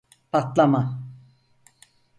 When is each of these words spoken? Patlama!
Patlama! 0.31 0.81